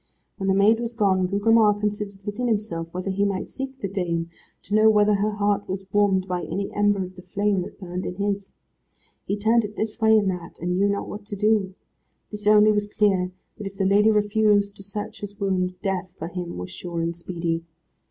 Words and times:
When 0.37 0.47
the 0.47 0.55
maid 0.55 0.79
was 0.79 0.95
gone, 0.95 1.27
Gugemar 1.27 1.79
considered 1.79 2.17
within 2.25 2.47
himself 2.47 2.87
whether 2.91 3.11
he 3.11 3.23
might 3.23 3.51
seek 3.51 3.77
the 3.81 3.87
dame, 3.87 4.31
to 4.63 4.73
know 4.73 4.89
whether 4.89 5.13
her 5.13 5.29
heart 5.29 5.69
was 5.69 5.85
warmed 5.93 6.27
by 6.27 6.41
any 6.41 6.73
ember 6.73 7.03
of 7.03 7.15
the 7.15 7.21
flame 7.21 7.61
that 7.61 7.79
burned 7.79 8.07
in 8.07 8.15
his. 8.15 8.53
He 9.27 9.37
turned 9.37 9.63
it 9.63 9.75
this 9.75 10.01
way 10.01 10.17
and 10.17 10.27
that, 10.31 10.57
and 10.57 10.79
knew 10.79 10.89
not 10.89 11.07
what 11.07 11.27
to 11.27 11.35
do. 11.35 11.75
This 12.31 12.47
only 12.47 12.71
was 12.71 12.87
clear, 12.91 13.29
that 13.59 13.67
if 13.67 13.77
the 13.77 13.85
lady 13.85 14.09
refused 14.09 14.75
to 14.77 14.81
search 14.83 15.21
his 15.21 15.39
wound, 15.39 15.79
death, 15.83 16.09
for 16.17 16.29
him, 16.29 16.57
was 16.57 16.71
sure 16.71 16.99
and 16.99 17.15
speedy. 17.15 17.63